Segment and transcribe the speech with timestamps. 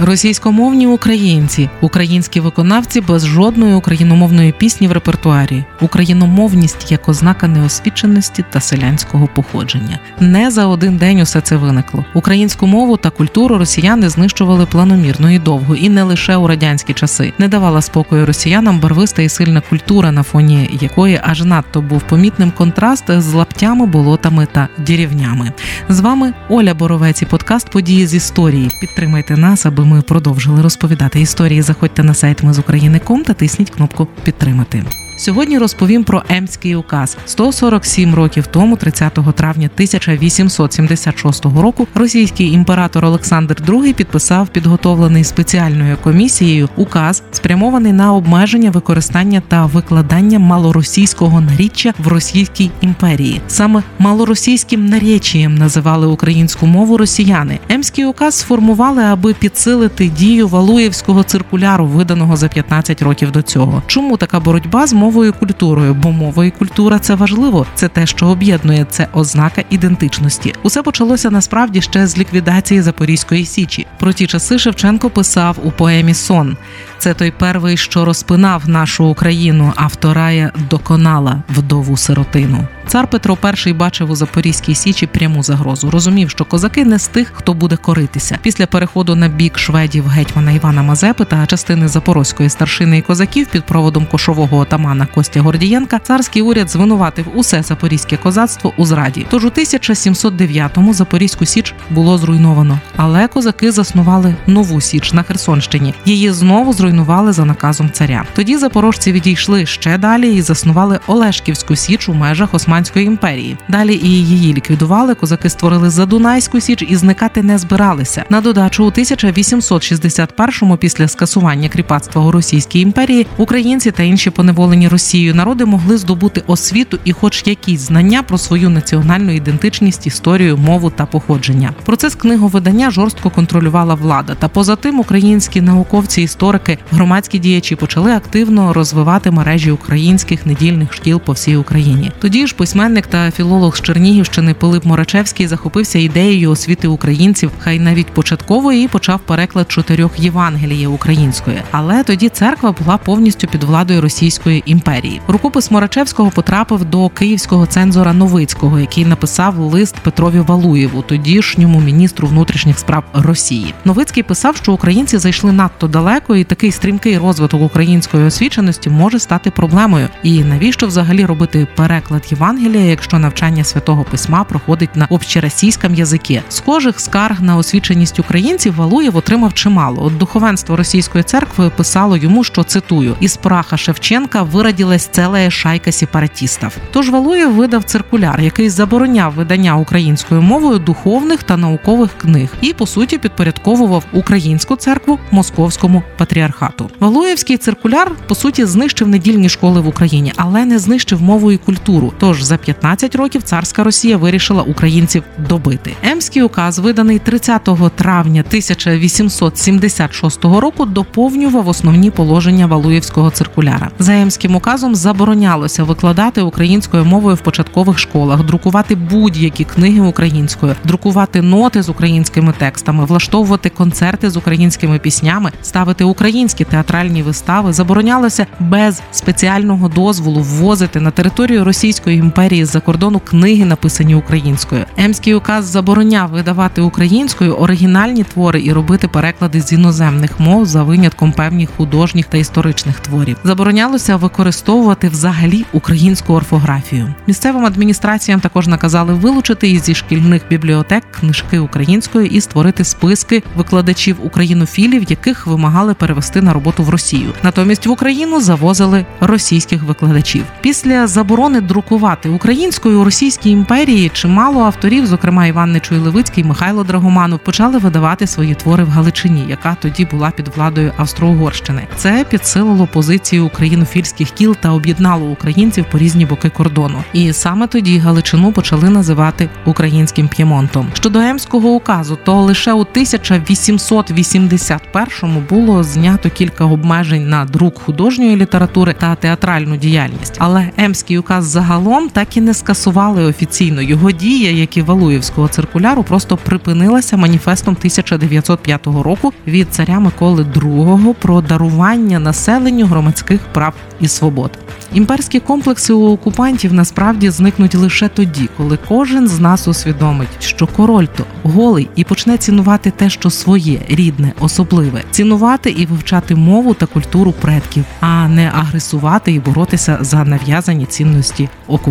[0.00, 8.60] Російськомовні українці, українські виконавці без жодної україномовної пісні в репертуарі, україномовність як ознака неосвіченості та
[8.60, 9.98] селянського походження.
[10.20, 12.04] Не за один день усе це виникло.
[12.14, 17.32] Українську мову та культуру росіяни знищували планомірно і довго, і не лише у радянські часи.
[17.38, 22.50] Не давала спокою росіянам барвиста і сильна культура, на фоні якої аж надто був помітним
[22.50, 25.52] контраст з лаптями, болотами та дірівнями.
[25.88, 28.70] З вами Оля Боровець і подкаст Події з історії.
[28.80, 31.62] Підтримайте нас, аби ми продовжили розповідати історії.
[31.62, 34.84] Заходьте на сайт Ми з України.ком та тисніть кнопку Підтримати.
[35.18, 43.54] Сьогодні розповім про Емський указ 147 років тому, 30 травня 1876 року, російський імператор Олександр
[43.54, 52.08] II підписав підготовлений спеціальною комісією указ, спрямований на обмеження використання та викладання малоросійського наріччя в
[52.08, 53.40] Російській імперії.
[53.48, 57.58] Саме малоросійським наречієм називали українську мову росіяни.
[57.68, 63.82] Емський указ сформували, аби підсилити дію Валуєвського циркуляру, виданого за 15 років до цього.
[63.86, 64.92] Чому така боротьба з
[65.32, 67.66] культурою, бо мова і культура це важливо.
[67.74, 70.54] Це те, що об'єднує, це ознака ідентичності.
[70.62, 73.86] Усе почалося насправді ще з ліквідації Запорізької січі.
[73.98, 76.56] Про ті часи Шевченко писав у поемі Сон.
[76.98, 82.66] Це той перший, що розпинав нашу Україну, а вторая доконала вдову сиротину.
[82.88, 85.90] Цар Петро І бачив у Запорізькій січі пряму загрозу.
[85.90, 88.38] Розумів, що козаки не з тих, хто буде коритися.
[88.42, 93.64] Після переходу на бік шведів гетьмана Івана Мазепи та частини запорозької старшини і козаків під
[93.64, 99.26] проводом кошового отамана Костя Гордієнка царський уряд звинуватив усе запорізьке козацтво у зраді.
[99.30, 105.94] Тож у 1709-му Запорізьку січ було зруйновано, але козаки заснували нову січ на Херсонщині.
[106.04, 108.24] Її знову зруйнували за наказом царя.
[108.34, 113.56] Тоді запорожці відійшли ще далі і заснували Олешківську січ у межах Османської імперії.
[113.68, 115.14] Далі і її ліквідували.
[115.14, 118.24] Козаки створили Задунайську січ і зникати не збиралися.
[118.30, 125.34] На додачу у 1861-му після скасування кріпацтва у Російській імперії українці та інші поневолені Росією
[125.34, 131.06] народи могли здобути освіту і, хоч якісь знання про свою національну ідентичність, історію, мову та
[131.06, 131.70] походження.
[131.84, 134.34] Процес книговидання жорстко контролювала влада.
[134.34, 141.20] Та поза тим українські науковці, історики, громадські діячі почали активно розвивати мережі українських недільних шкіл
[141.20, 142.12] по всій Україні.
[142.20, 148.06] Тоді ж письменник та філолог з Чернігівщини Пилип Морачевський захопився ідеєю освіти українців, хай навіть
[148.06, 151.56] початкової і почав переклад чотирьох Євангелія української.
[151.70, 155.20] Але тоді церква була повністю під владою Російської імперії.
[155.28, 162.78] Рукопис Морачевського потрапив до київського цензора Новицького, який написав лист Петрові Валуєву, тодішньому міністру внутрішніх
[162.78, 163.74] справ Росії.
[163.84, 169.50] Новицький писав, що українці зайшли надто далеко, і такий стрімкий розвиток української освіченості може стати
[169.50, 170.08] проблемою.
[170.22, 176.42] І навіщо взагалі робити переклад Євангелія, якщо навчання святого письма проходить на общеросійському язикі?
[176.48, 180.04] Схожих скарг на освіченість українців Валуєв отримав чимало.
[180.04, 186.76] От духовенство російської церкви писало йому, що цитую із праха Шевченка виродилась ціла шайка сепаратістів.
[186.92, 192.86] Тож Валуєв видав циркуляр, який забороняв видання українською мовою духовних та наукових книг, і по
[192.86, 196.90] суті підпорядковував українську церкву московському патріархату.
[197.00, 202.12] Валуєвський циркуляр по суті знищив недільні школи в Україні, але не знищив мову і культуру.
[202.18, 205.92] Тож за 15 років царська Росія вирішила українців добити.
[206.02, 213.90] Емський указ, виданий 30 травня 1876 року, доповнював основні положення Валуєвського циркуляра.
[213.98, 221.42] За емським указом заборонялося викладати українською мовою в початкових школах, друкувати будь-які книги українською, друкувати
[221.42, 227.72] ноти з українськими текстами, влаштовувати концерти з українськими піснями, ставити українські театральні вистави.
[227.72, 234.84] Заборонялося без спеціального дозволу ввозити на територію Російської імперії з-за кордону книги, написані українською.
[234.96, 241.32] Емський указ забороняв видавати українською оригінальні твори і робити переклади з іноземних мов за винятком
[241.32, 243.36] певних художніх та історичних творів.
[243.44, 247.14] Заборонялося використовувати взагалі українську орфографію.
[247.26, 255.04] Місцевим адміністраціям також наказали вилучити зі шкільних бібліотек книжки українською і створити списки викладачів українофілів,
[255.08, 257.32] яких вимагали перевести на роботу в Росію.
[257.42, 260.44] Натомість в Україну завозили російських викладачів.
[260.60, 267.38] Після заборони друкувати українською у Російській імперії чимало авторів, зокрема Іван Нечуй Левицький, Михайло Драгоманов,
[267.38, 271.82] почали видавати свої твори в Галичині, яка тоді була під владою Австро-Угорщини.
[271.96, 277.04] Це підсилило позицію українофільських кіл та об'єднало українців по різні боки кордону.
[277.12, 280.86] І саме тоді Галичину почали називати українським П'ємонтом.
[280.94, 288.94] Щодо Емського указу, то лише у 1881-му було знято кілька обмежень на друк художньої літератури
[288.98, 290.34] та театральну діяльність.
[290.38, 293.82] Але Емський указ загалом так і не скасували офіційно.
[293.82, 301.14] Його дія, як і Валуєвського циркуляру, просто припинилася маніфестом 1905 року від царя Миколи II
[301.14, 304.50] про дарування населенню громадських прав і свобод.
[304.94, 311.06] Імперські комплекси у окупантів насправді зникнуть лише тоді, коли кожен з нас усвідомить, що король
[311.16, 316.86] то голий і почне цінувати те, що своє, рідне, особливе, цінувати і вивчати мову та
[316.86, 321.48] культуру предків, а не агресувати і боротися за нав'язані цінності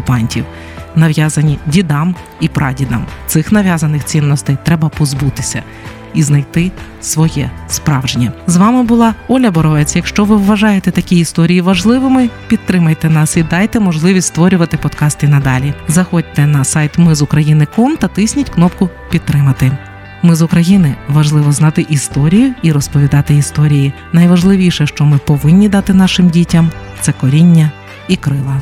[0.07, 0.45] окупантів.
[0.95, 5.63] Нав'язані дідам і прадідам цих нав'язаних цінностей треба позбутися
[6.13, 6.71] і знайти
[7.01, 8.31] своє справжнє.
[8.47, 9.95] З вами була Оля Боровець.
[9.95, 15.73] Якщо ви вважаєте такі історії важливими, підтримайте нас і дайте можливість створювати подкасти надалі.
[15.87, 19.71] Заходьте на сайт Ми з України.ком та тисніть кнопку Підтримати.
[20.23, 23.93] Ми з України важливо знати історію і розповідати історії.
[24.13, 26.71] Найважливіше, що ми повинні дати нашим дітям,
[27.01, 27.71] це коріння
[28.07, 28.61] і крила.